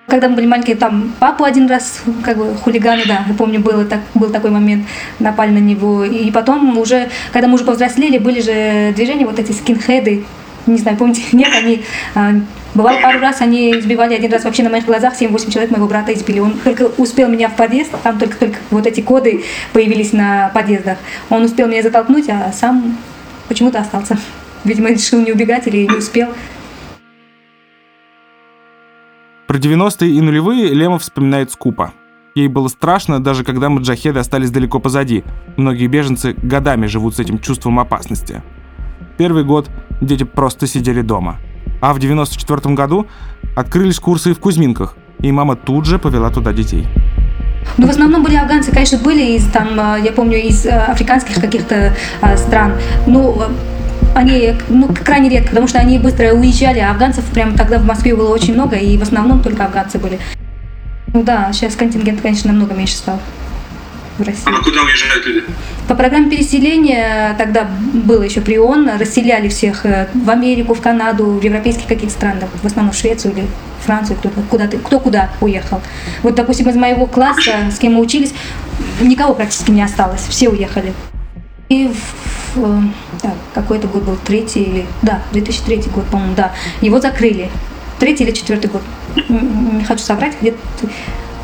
Когда 0.06 0.28
мы 0.28 0.36
были 0.36 0.46
маленькие, 0.46 0.76
там 0.76 1.12
папу 1.18 1.44
один 1.44 1.66
раз, 1.66 2.02
как 2.22 2.36
бы 2.36 2.54
хулиганы, 2.54 3.04
да, 3.06 3.24
я 3.26 3.34
помню, 3.34 3.60
было 3.60 3.84
так, 3.84 4.00
был 4.14 4.30
такой 4.30 4.50
момент, 4.50 4.86
напали 5.18 5.50
на 5.50 5.58
него. 5.58 6.04
И 6.04 6.30
потом 6.30 6.76
уже, 6.78 7.08
когда 7.32 7.48
мы 7.48 7.54
уже 7.54 7.64
повзрослели, 7.64 8.18
были 8.18 8.40
же 8.40 8.92
движения, 8.94 9.26
вот 9.26 9.38
эти 9.38 9.52
скинхеды, 9.52 10.24
не 10.66 10.78
знаю, 10.78 10.96
помните, 10.96 11.22
нет, 11.32 11.48
они 11.56 11.84
а, 12.14 12.34
Бывало, 12.74 13.00
пару 13.00 13.20
раз 13.20 13.40
они 13.40 13.78
избивали, 13.78 14.14
один 14.14 14.32
раз 14.32 14.42
вообще 14.42 14.64
на 14.64 14.70
моих 14.70 14.84
глазах 14.84 15.14
7-8 15.20 15.52
человек 15.52 15.70
моего 15.70 15.86
брата 15.86 16.12
избили. 16.12 16.40
Он 16.40 16.58
только 16.58 16.90
успел 16.98 17.28
меня 17.28 17.48
в 17.48 17.54
подъезд, 17.54 17.92
там 18.02 18.18
только-только 18.18 18.58
вот 18.70 18.84
эти 18.86 19.00
коды 19.00 19.44
появились 19.72 20.12
на 20.12 20.50
подъездах. 20.52 20.98
Он 21.30 21.44
успел 21.44 21.68
меня 21.68 21.82
затолкнуть, 21.82 22.28
а 22.28 22.52
сам 22.52 22.98
почему-то 23.46 23.78
остался. 23.78 24.18
Видимо, 24.64 24.90
решил 24.90 25.20
не 25.20 25.30
убегать 25.30 25.68
или 25.68 25.86
не 25.86 25.96
успел. 25.96 26.30
Про 29.54 29.60
90-е 29.60 30.10
и 30.10 30.20
нулевые 30.20 30.74
Лема 30.74 30.98
вспоминает 30.98 31.52
скупо. 31.52 31.92
Ей 32.34 32.48
было 32.48 32.66
страшно, 32.66 33.22
даже 33.22 33.44
когда 33.44 33.68
маджахеды 33.68 34.18
остались 34.18 34.50
далеко 34.50 34.80
позади. 34.80 35.22
Многие 35.56 35.86
беженцы 35.86 36.32
годами 36.32 36.86
живут 36.86 37.14
с 37.14 37.20
этим 37.20 37.38
чувством 37.38 37.78
опасности. 37.78 38.42
Первый 39.16 39.44
год 39.44 39.70
дети 40.00 40.24
просто 40.24 40.66
сидели 40.66 41.02
дома. 41.02 41.36
А 41.80 41.94
в 41.94 42.00
94 42.00 42.74
году 42.74 43.06
открылись 43.54 44.00
курсы 44.00 44.34
в 44.34 44.40
Кузьминках, 44.40 44.96
и 45.20 45.30
мама 45.30 45.54
тут 45.54 45.84
же 45.84 46.00
повела 46.00 46.30
туда 46.30 46.52
детей. 46.52 46.88
Ну, 47.78 47.86
в 47.86 47.90
основном 47.90 48.24
были 48.24 48.34
афганцы, 48.34 48.72
конечно, 48.72 48.98
были 48.98 49.36
из, 49.36 49.46
там, 49.52 49.68
а, 49.78 49.96
я 49.96 50.10
помню, 50.10 50.36
из 50.36 50.66
а, 50.66 50.86
африканских 50.86 51.40
каких-то 51.40 51.94
а, 52.20 52.36
стран. 52.36 52.72
Ну, 53.06 53.40
они 54.24 54.54
ну, 54.68 54.88
крайне 55.04 55.28
редко, 55.28 55.50
потому 55.50 55.68
что 55.68 55.78
они 55.78 55.98
быстро 55.98 56.32
уезжали, 56.32 56.78
а 56.78 56.90
афганцев 56.90 57.24
прямо 57.26 57.56
тогда 57.56 57.78
в 57.78 57.84
Москве 57.84 58.14
было 58.14 58.32
очень 58.32 58.54
много, 58.54 58.76
и 58.76 58.96
в 58.96 59.02
основном 59.02 59.42
только 59.42 59.64
афганцы 59.64 59.98
были. 59.98 60.18
Ну 61.12 61.22
да, 61.22 61.52
сейчас 61.52 61.76
контингент, 61.76 62.20
конечно, 62.20 62.52
намного 62.52 62.74
меньше 62.74 62.96
стал 62.96 63.20
в 64.18 64.22
России. 64.22 64.42
А 64.46 64.62
куда 64.62 64.82
уезжают 64.82 65.26
люди? 65.26 65.44
По 65.88 65.94
программе 65.94 66.30
переселения 66.30 67.34
тогда 67.36 67.68
было 67.92 68.22
еще 68.22 68.40
при 68.40 68.58
ООН, 68.58 68.90
расселяли 68.98 69.48
всех 69.48 69.84
э, 69.86 70.08
в 70.14 70.30
Америку, 70.30 70.74
в 70.74 70.80
Канаду, 70.80 71.26
в 71.26 71.42
европейские 71.42 71.86
какие-то 71.86 72.14
страны, 72.14 72.40
в 72.62 72.66
основном 72.66 72.92
в 72.92 72.96
Швецию 72.96 73.34
или 73.34 73.46
Францию, 73.84 74.16
кто, 74.16 74.30
куда, 74.30 74.66
кто 74.66 74.98
куда 74.98 75.30
уехал. 75.40 75.82
Вот, 76.22 76.34
допустим, 76.34 76.68
из 76.70 76.76
моего 76.76 77.06
класса, 77.06 77.70
с 77.70 77.78
кем 77.78 77.94
мы 77.94 78.00
учились, 78.00 78.32
никого 79.00 79.34
практически 79.34 79.70
не 79.70 79.82
осталось, 79.82 80.22
все 80.22 80.48
уехали. 80.48 80.94
И 81.68 81.92
да, 83.22 83.32
какой-то 83.54 83.86
год 83.88 84.02
был, 84.04 84.16
третий 84.24 84.62
или, 84.62 84.86
да, 85.02 85.22
2003 85.32 85.84
год, 85.94 86.04
по-моему, 86.06 86.34
да, 86.34 86.52
его 86.80 87.00
закрыли. 87.00 87.50
Третий 87.98 88.24
или 88.24 88.32
четвертый 88.32 88.70
год, 88.70 88.82
не 89.28 89.84
хочу 89.84 90.02
соврать, 90.02 90.36
где-то 90.40 90.58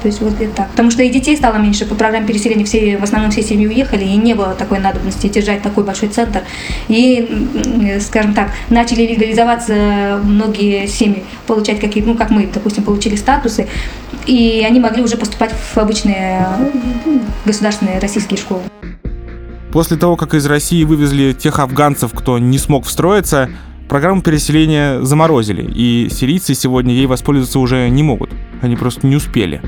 То 0.02 0.08
есть 0.08 0.20
вот 0.20 0.40
это 0.40 0.54
так. 0.54 0.70
Потому 0.70 0.90
что 0.90 1.02
и 1.02 1.10
детей 1.10 1.36
стало 1.36 1.56
меньше. 1.56 1.84
По 1.84 1.94
программе 1.94 2.26
переселения 2.26 2.64
все, 2.64 2.96
в 2.96 3.04
основном 3.04 3.30
все 3.30 3.42
семьи 3.42 3.66
уехали, 3.66 4.04
и 4.04 4.16
не 4.16 4.34
было 4.34 4.54
такой 4.54 4.78
надобности 4.78 5.28
держать 5.28 5.62
такой 5.62 5.84
большой 5.84 6.08
центр. 6.08 6.42
И, 6.88 7.48
скажем 8.00 8.34
так, 8.34 8.50
начали 8.70 9.06
легализоваться 9.06 10.20
многие 10.24 10.86
семьи, 10.86 11.24
получать 11.46 11.80
какие-то, 11.80 12.10
ну, 12.10 12.16
как 12.16 12.30
мы, 12.30 12.48
допустим, 12.52 12.84
получили 12.84 13.16
статусы, 13.16 13.68
и 14.26 14.64
они 14.66 14.80
могли 14.80 15.02
уже 15.02 15.16
поступать 15.16 15.52
в 15.52 15.76
обычные 15.76 16.46
государственные 17.44 17.98
российские 17.98 18.38
школы. 18.38 18.62
После 19.72 19.96
того, 19.96 20.16
как 20.16 20.34
из 20.34 20.46
России 20.46 20.82
вывезли 20.82 21.32
тех 21.32 21.60
афганцев, 21.60 22.12
кто 22.12 22.38
не 22.38 22.58
смог 22.58 22.86
встроиться, 22.86 23.48
программу 23.88 24.20
переселения 24.20 25.00
заморозили, 25.02 25.62
и 25.62 26.08
сирийцы 26.10 26.54
сегодня 26.54 26.92
ей 26.92 27.06
воспользоваться 27.06 27.60
уже 27.60 27.88
не 27.88 28.02
могут. 28.02 28.30
Они 28.62 28.74
просто 28.74 29.06
не 29.06 29.14
успели. 29.14 29.62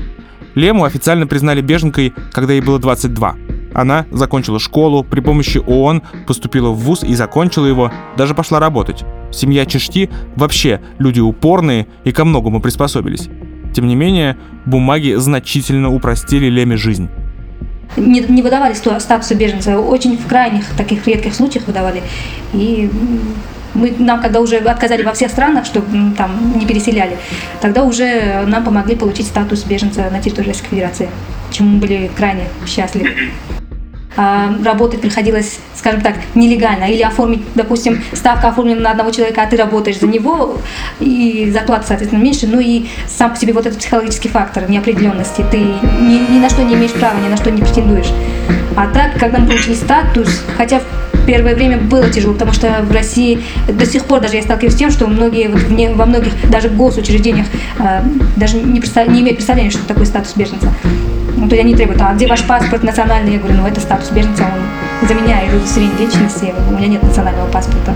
Лему 0.55 0.83
официально 0.83 1.25
признали 1.25 1.61
беженкой, 1.61 2.13
когда 2.33 2.53
ей 2.53 2.61
было 2.61 2.79
22. 2.79 3.35
Она 3.73 4.05
закончила 4.11 4.59
школу, 4.59 5.03
при 5.03 5.21
помощи 5.21 5.57
ООН 5.57 6.03
поступила 6.27 6.69
в 6.69 6.79
ВУЗ 6.79 7.03
и 7.03 7.15
закончила 7.15 7.65
его, 7.65 7.91
даже 8.17 8.35
пошла 8.35 8.59
работать. 8.59 9.03
Семья 9.31 9.65
Чешти 9.65 10.09
вообще 10.35 10.81
люди 10.99 11.21
упорные 11.21 11.87
и 12.03 12.11
ко 12.11 12.23
многому 12.25 12.61
приспособились. 12.61 13.29
Тем 13.73 13.87
не 13.87 13.95
менее, 13.95 14.37
бумаги 14.65 15.15
значительно 15.15 15.89
упростили 15.89 16.47
Леме 16.47 16.77
жизнь. 16.77 17.09
Не, 17.95 18.21
не 18.21 18.41
выдавали 18.41 18.73
статуса 18.73 19.35
беженца, 19.35 19.79
очень 19.79 20.17
в 20.17 20.27
крайних 20.27 20.65
таких 20.75 21.05
редких 21.07 21.35
случаях 21.35 21.67
выдавали. 21.67 22.01
И 22.53 22.89
мы, 23.73 23.93
нам, 23.97 24.21
когда 24.21 24.39
уже 24.39 24.57
отказали 24.57 25.03
во 25.03 25.13
всех 25.13 25.31
странах, 25.31 25.65
чтобы 25.65 25.87
там 26.15 26.57
не 26.57 26.65
переселяли, 26.65 27.17
тогда 27.61 27.83
уже 27.83 28.43
нам 28.47 28.63
помогли 28.63 28.95
получить 28.95 29.27
статус 29.27 29.63
беженца 29.63 30.09
на 30.11 30.21
территории 30.21 30.47
Российской 30.47 30.69
Федерации, 30.69 31.09
чему 31.51 31.69
мы 31.69 31.77
были 31.79 32.11
крайне 32.15 32.47
счастливы. 32.67 33.09
А, 34.15 34.53
работать 34.63 35.01
приходилось, 35.01 35.59
скажем 35.75 36.01
так, 36.01 36.15
нелегально. 36.35 36.85
Или 36.85 37.01
оформить, 37.01 37.41
допустим, 37.55 38.03
ставка 38.13 38.49
оформлена 38.49 38.81
на 38.81 38.91
одного 38.91 39.11
человека, 39.11 39.41
а 39.41 39.47
ты 39.47 39.57
работаешь 39.57 39.99
за 39.99 40.07
него, 40.07 40.57
и 40.99 41.49
зарплата, 41.51 41.85
соответственно, 41.87 42.21
меньше. 42.21 42.47
Ну 42.47 42.59
и 42.59 42.85
сам 43.07 43.31
по 43.31 43.37
себе 43.37 43.53
вот 43.53 43.65
этот 43.65 43.79
психологический 43.79 44.29
фактор 44.29 44.69
неопределенности. 44.69 45.43
Ты 45.49 45.57
ни, 45.57 46.33
ни 46.33 46.39
на 46.39 46.49
что 46.49 46.63
не 46.63 46.75
имеешь 46.75 46.93
права, 46.93 47.19
ни 47.19 47.27
на 47.27 47.37
что 47.37 47.49
не 47.49 47.61
претендуешь. 47.61 48.11
А 48.75 48.87
так, 48.87 49.19
когда 49.19 49.39
мы 49.39 49.47
получили 49.47 49.75
статус, 49.75 50.43
хотя 50.57 50.81
первое 51.25 51.55
время 51.55 51.77
было 51.77 52.09
тяжело, 52.09 52.33
потому 52.33 52.53
что 52.53 52.81
в 52.83 52.91
России 52.91 53.43
до 53.67 53.85
сих 53.85 54.05
пор 54.05 54.19
даже 54.19 54.35
я 54.35 54.41
сталкиваюсь 54.41 54.73
с 54.73 54.77
тем, 54.77 54.91
что 54.91 55.07
многие 55.07 55.47
вот 55.47 55.61
вне, 55.61 55.93
во 55.93 56.05
многих 56.05 56.33
даже 56.49 56.69
госучреждениях 56.69 57.47
э, 57.79 58.01
даже 58.35 58.57
не, 58.57 58.79
не 58.79 59.21
имеют 59.21 59.37
представления, 59.37 59.71
что 59.71 59.85
такое 59.87 60.05
статус 60.05 60.33
беженца. 60.35 60.71
Ну, 61.37 61.47
то 61.47 61.55
есть 61.55 61.65
они 61.65 61.75
требуют, 61.75 62.01
а 62.01 62.13
где 62.13 62.27
ваш 62.27 62.43
паспорт 62.43 62.83
национальный? 62.83 63.33
Я 63.33 63.39
говорю, 63.39 63.57
ну 63.57 63.67
это 63.67 63.79
статус 63.81 64.09
беженца, 64.11 64.43
он 64.43 65.07
за 65.07 65.13
меня 65.13 65.41
и 65.41 65.55
удостоверение 65.55 66.07
личности, 66.07 66.53
у 66.69 66.73
меня 66.73 66.87
нет 66.87 67.03
национального 67.03 67.47
паспорта. 67.49 67.93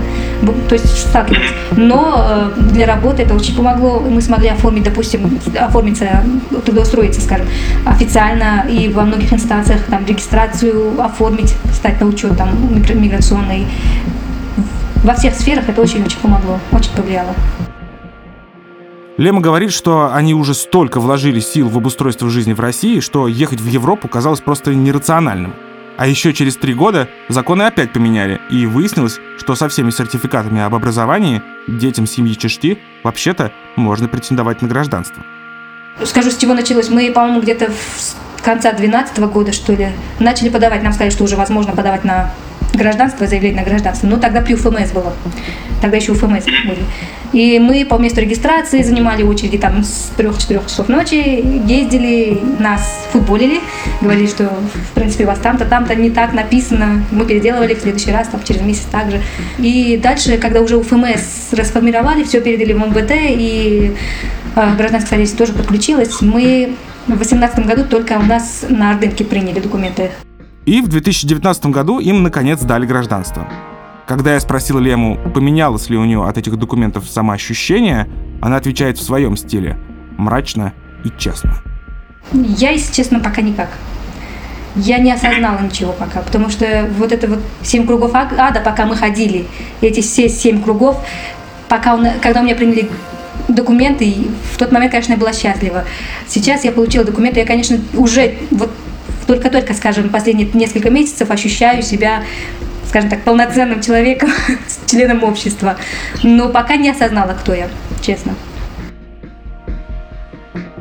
То 0.68 0.74
есть 0.74 1.08
сталкивались. 1.08 1.50
Но 1.76 2.26
э, 2.28 2.60
для 2.72 2.86
работы 2.86 3.22
это 3.22 3.34
очень 3.34 3.56
помогло, 3.56 4.00
мы 4.00 4.20
смогли 4.20 4.48
оформить, 4.48 4.84
допустим, 4.84 5.38
оформиться, 5.58 6.24
трудоустроиться, 6.64 7.20
скажем, 7.20 7.46
официально 7.86 8.66
и 8.68 8.88
во 8.88 9.02
многих 9.02 9.32
инстанциях, 9.32 9.82
там, 9.84 10.04
регистрацию 10.04 11.00
оформить, 11.00 11.54
стать 11.72 12.00
на 12.00 12.06
учет, 12.06 12.36
там, 12.36 12.50
миграционный. 12.72 13.66
Во 15.04 15.14
всех 15.14 15.34
сферах 15.34 15.68
это 15.68 15.80
очень-очень 15.80 16.18
помогло, 16.18 16.58
очень 16.72 16.90
повлияло. 16.90 17.34
Лема 19.18 19.40
говорит, 19.40 19.72
что 19.72 20.14
они 20.14 20.32
уже 20.32 20.54
столько 20.54 21.00
вложили 21.00 21.40
сил 21.40 21.68
в 21.68 21.76
обустройство 21.76 22.30
жизни 22.30 22.52
в 22.52 22.60
России, 22.60 23.00
что 23.00 23.26
ехать 23.26 23.60
в 23.60 23.66
Европу 23.66 24.06
казалось 24.06 24.40
просто 24.40 24.72
нерациональным. 24.72 25.54
А 25.96 26.06
еще 26.06 26.32
через 26.32 26.56
три 26.56 26.72
года 26.72 27.08
законы 27.28 27.64
опять 27.64 27.92
поменяли, 27.92 28.40
и 28.48 28.64
выяснилось, 28.64 29.18
что 29.36 29.56
со 29.56 29.68
всеми 29.68 29.90
сертификатами 29.90 30.60
об 30.60 30.72
образовании 30.72 31.42
детям 31.66 32.06
семьи 32.06 32.34
Чешти 32.34 32.78
вообще-то 33.02 33.50
можно 33.74 34.06
претендовать 34.06 34.62
на 34.62 34.68
гражданство. 34.68 35.24
Скажу, 36.04 36.30
с 36.30 36.36
чего 36.36 36.54
началось. 36.54 36.88
Мы, 36.88 37.10
по-моему, 37.10 37.40
где-то 37.40 37.72
в 38.36 38.42
конца 38.44 38.70
2012 38.70 39.18
года, 39.32 39.52
что 39.52 39.72
ли, 39.72 39.88
начали 40.20 40.48
подавать. 40.48 40.84
Нам 40.84 40.92
сказали, 40.92 41.10
что 41.10 41.24
уже 41.24 41.34
возможно 41.34 41.74
подавать 41.74 42.04
на 42.04 42.32
гражданство, 42.78 43.26
заявление 43.26 43.60
на 43.60 43.68
гражданство. 43.68 44.06
Но 44.06 44.16
тогда 44.16 44.40
при 44.40 44.54
УФМС 44.54 44.92
было. 44.92 45.12
Тогда 45.80 45.96
еще 45.96 46.12
УФМС 46.12 46.44
были. 46.44 46.84
И 47.32 47.58
мы 47.58 47.84
по 47.84 47.96
месту 47.96 48.20
регистрации 48.20 48.82
занимали 48.82 49.22
очереди 49.22 49.58
там 49.58 49.84
с 49.84 50.10
3-4 50.16 50.66
часов 50.66 50.88
ночи, 50.88 51.14
ездили, 51.66 52.40
нас 52.58 53.06
футболили, 53.12 53.60
говорили, 54.00 54.26
что 54.26 54.44
в 54.44 54.94
принципе 54.94 55.24
у 55.24 55.26
вас 55.26 55.38
там-то, 55.38 55.66
там-то 55.66 55.94
не 55.94 56.10
так 56.10 56.32
написано. 56.32 57.04
Мы 57.10 57.26
переделывали 57.26 57.74
в 57.74 57.80
следующий 57.80 58.12
раз, 58.12 58.28
там 58.28 58.42
через 58.42 58.62
месяц 58.62 58.86
также. 58.90 59.20
И 59.58 60.00
дальше, 60.02 60.38
когда 60.38 60.60
уже 60.62 60.78
УФМС 60.78 61.52
расформировали, 61.52 62.24
все 62.24 62.40
передали 62.40 62.72
в 62.72 62.78
МВД, 62.78 63.12
и 63.12 63.94
э, 64.56 64.74
гражданское 64.76 65.10
содействие 65.10 65.46
тоже 65.46 65.52
подключилось, 65.52 66.20
мы 66.22 66.74
в 67.06 67.16
2018 67.16 67.66
году 67.66 67.84
только 67.84 68.14
у 68.14 68.22
нас 68.22 68.64
на 68.68 68.90
Ордынке 68.90 69.24
приняли 69.24 69.60
документы. 69.60 70.10
И 70.68 70.82
в 70.82 70.88
2019 70.88 71.66
году 71.66 71.98
им 71.98 72.22
наконец 72.22 72.60
дали 72.60 72.84
гражданство. 72.84 73.48
Когда 74.06 74.34
я 74.34 74.40
спросил 74.40 74.78
Лему, 74.78 75.18
поменялось 75.32 75.88
ли 75.88 75.96
у 75.96 76.04
нее 76.04 76.28
от 76.28 76.36
этих 76.36 76.58
документов 76.58 77.08
самоощущение, 77.08 78.06
она 78.42 78.56
отвечает 78.56 78.98
в 78.98 79.02
своем 79.02 79.38
стиле, 79.38 79.78
мрачно 80.18 80.74
и 81.06 81.08
честно. 81.16 81.54
Я, 82.34 82.72
если 82.72 82.92
честно, 82.92 83.18
пока 83.18 83.40
никак. 83.40 83.70
Я 84.76 84.98
не 84.98 85.10
осознала 85.10 85.58
ничего 85.58 85.92
пока, 85.92 86.20
потому 86.20 86.50
что 86.50 86.86
вот 86.98 87.12
это 87.12 87.28
вот 87.28 87.38
семь 87.62 87.86
кругов 87.86 88.10
ада, 88.14 88.60
пока 88.60 88.84
мы 88.84 88.94
ходили, 88.94 89.46
эти 89.80 90.02
все 90.02 90.28
семь 90.28 90.62
кругов, 90.62 91.02
пока 91.70 91.94
он, 91.94 92.08
когда 92.20 92.40
у 92.40 92.44
меня 92.44 92.54
приняли 92.54 92.90
документы, 93.48 94.14
в 94.52 94.58
тот 94.58 94.70
момент, 94.70 94.92
конечно, 94.92 95.12
я 95.12 95.18
была 95.18 95.32
счастлива. 95.32 95.84
Сейчас 96.26 96.64
я 96.64 96.72
получила 96.72 97.04
документы, 97.04 97.40
я, 97.40 97.46
конечно, 97.46 97.78
уже 97.94 98.34
вот 98.50 98.70
только-только, 99.28 99.74
скажем, 99.74 100.08
последние 100.08 100.48
несколько 100.54 100.90
месяцев 100.90 101.30
ощущаю 101.30 101.82
себя 101.82 102.24
скажем 102.88 103.10
так, 103.10 103.22
полноценным 103.22 103.82
человеком, 103.82 104.30
членом 104.86 105.22
общества. 105.22 105.76
Но 106.22 106.48
пока 106.48 106.76
не 106.76 106.88
осознала, 106.88 107.34
кто 107.34 107.52
я, 107.52 107.68
честно. 108.00 108.34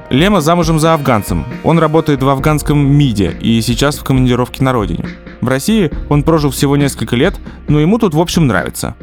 Лема 0.09 0.39
замужем 0.39 0.79
за 0.79 0.93
афганцем. 0.93 1.45
Он 1.65 1.79
работает 1.79 2.23
в 2.23 2.29
афганском 2.29 2.79
МИДе 2.79 3.35
и 3.41 3.59
сейчас 3.59 3.97
в 3.97 4.05
командировке 4.05 4.63
на 4.63 4.71
родине. 4.71 5.05
В 5.41 5.49
России 5.49 5.91
он 6.07 6.23
прожил 6.23 6.51
всего 6.51 6.77
несколько 6.77 7.17
лет, 7.17 7.35
но 7.67 7.81
ему 7.81 7.99
тут 7.99 8.13
в 8.13 8.21
общем 8.21 8.47
нравится. 8.47 8.95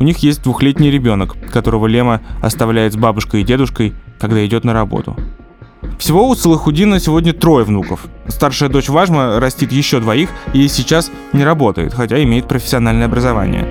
У 0.00 0.02
них 0.02 0.18
есть 0.18 0.42
двухлетний 0.42 0.90
ребенок, 0.90 1.36
которого 1.52 1.86
Лема 1.86 2.20
оставляет 2.42 2.94
с 2.94 2.96
бабушкой 2.96 3.42
и 3.42 3.44
дедушкой, 3.44 3.94
когда 4.18 4.44
идет 4.44 4.64
на 4.64 4.72
работу. 4.72 5.16
Всего 5.98 6.28
у 6.28 6.34
Салахудина 6.34 7.00
сегодня 7.00 7.32
трое 7.32 7.64
внуков. 7.64 8.06
Старшая 8.28 8.68
дочь 8.68 8.88
Важма 8.88 9.38
растит 9.40 9.72
еще 9.72 10.00
двоих 10.00 10.30
и 10.52 10.66
сейчас 10.68 11.10
не 11.32 11.44
работает, 11.44 11.94
хотя 11.94 12.22
имеет 12.22 12.48
профессиональное 12.48 13.06
образование. 13.06 13.66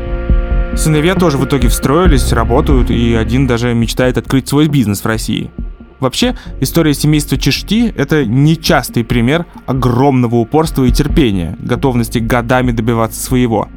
Сыновья 0.75 1.15
тоже 1.15 1.37
в 1.37 1.45
итоге 1.45 1.67
встроились, 1.67 2.31
работают, 2.31 2.89
и 2.91 3.13
один 3.13 3.47
даже 3.47 3.73
мечтает 3.73 4.17
открыть 4.17 4.47
свой 4.47 4.67
бизнес 4.67 5.01
в 5.01 5.05
России. 5.05 5.51
Вообще, 5.99 6.35
история 6.61 6.93
семейства 6.93 7.37
Чешти– 7.37 7.93
это 7.97 8.25
нечастый 8.25 9.03
пример 9.03 9.45
огромного 9.65 10.35
упорства 10.35 10.85
и 10.85 10.91
терпения, 10.91 11.57
готовности 11.59 12.19
годами 12.19 12.71
добиваться 12.71 13.21
своего. 13.21 13.67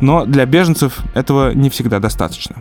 Но 0.00 0.26
для 0.26 0.44
беженцев 0.44 0.98
этого 1.14 1.54
не 1.54 1.70
всегда 1.70 1.98
достаточно. 2.00 2.56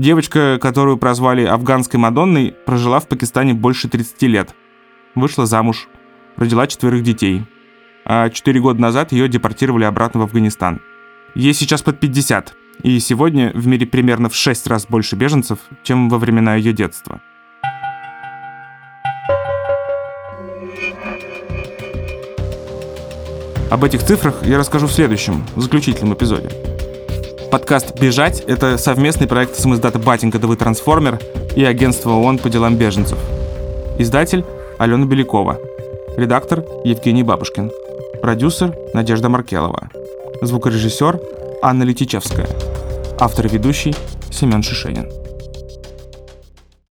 Девочка, 0.00 0.58
которую 0.58 0.96
прозвали 0.96 1.44
афганской 1.44 2.00
Мадонной, 2.00 2.54
прожила 2.64 3.00
в 3.00 3.06
Пакистане 3.06 3.52
больше 3.52 3.86
30 3.86 4.22
лет. 4.22 4.54
Вышла 5.14 5.44
замуж, 5.44 5.88
родила 6.36 6.66
четверых 6.66 7.02
детей. 7.02 7.44
А 8.06 8.30
четыре 8.30 8.60
года 8.60 8.80
назад 8.80 9.12
ее 9.12 9.28
депортировали 9.28 9.84
обратно 9.84 10.20
в 10.20 10.22
Афганистан. 10.22 10.80
Ей 11.34 11.52
сейчас 11.52 11.82
под 11.82 12.00
50, 12.00 12.54
и 12.82 12.98
сегодня 12.98 13.52
в 13.54 13.66
мире 13.66 13.86
примерно 13.86 14.30
в 14.30 14.34
6 14.34 14.68
раз 14.68 14.86
больше 14.86 15.16
беженцев, 15.16 15.58
чем 15.82 16.08
во 16.08 16.16
времена 16.16 16.54
ее 16.54 16.72
детства. 16.72 17.20
Об 23.70 23.84
этих 23.84 24.02
цифрах 24.02 24.46
я 24.46 24.56
расскажу 24.56 24.86
в 24.86 24.92
следующем, 24.92 25.44
заключительном 25.56 26.14
эпизоде. 26.14 26.69
Подкаст 27.50 27.98
«Бежать»— 28.00 28.40
это 28.46 28.78
совместный 28.78 29.26
проект 29.26 29.56
самоиздата 29.56 29.98
«Батенька 29.98 30.38
ДВ 30.38 30.56
Трансформер» 30.56 31.18
и 31.56 31.64
агентства 31.64 32.10
ООН 32.10 32.38
по 32.38 32.48
делам 32.48 32.76
беженцев. 32.76 33.18
Издатель— 33.98 34.44
Алена 34.78 35.04
Белякова. 35.04 35.58
Редактор— 36.16 36.64
Евгений 36.84 37.24
Бабушкин. 37.24 37.72
Продюсер— 38.22 38.72
Надежда 38.94 39.28
Маркелова. 39.28 39.88
Звукорежиссер— 40.42 41.20
Анна 41.62 41.82
Летичевская. 41.82 42.46
Автор 43.18 43.46
и 43.46 43.48
ведущий— 43.48 43.96
Семен 44.30 44.62
Шишенин. 44.62 45.19